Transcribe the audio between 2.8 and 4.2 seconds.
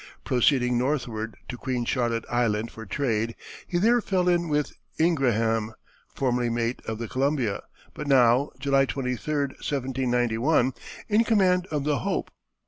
trade, he there